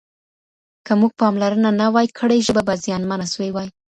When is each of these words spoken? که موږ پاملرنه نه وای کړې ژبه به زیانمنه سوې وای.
که 0.85 0.91
موږ 0.99 1.11
پاملرنه 1.21 1.69
نه 1.81 1.87
وای 1.93 2.07
کړې 2.17 2.37
ژبه 2.47 2.61
به 2.67 2.73
زیانمنه 2.83 3.25
سوې 3.33 3.49
وای. 3.53 3.69